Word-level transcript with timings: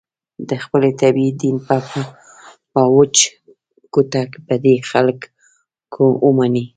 د 0.49 0.51
خپلې 0.63 0.91
طبعې 1.01 1.29
دین 1.41 1.57
به 1.65 1.77
په 2.71 2.81
وچ 2.95 3.15
کوتک 3.93 4.29
په 4.45 4.53
دې 4.63 4.75
خلکو 4.91 6.05
ومني. 6.25 6.65